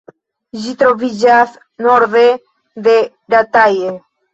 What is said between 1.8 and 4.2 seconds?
norde de Rataje.